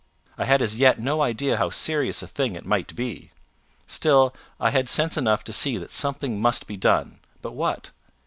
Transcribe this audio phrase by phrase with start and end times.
[0.35, 3.29] I had as yet no idea of how serious a thing it might be.
[3.85, 7.91] Still I had sense enough to see that something must be done but what?